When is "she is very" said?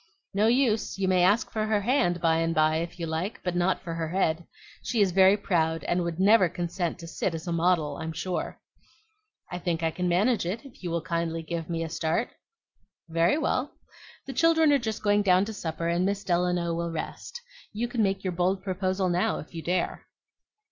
4.81-5.37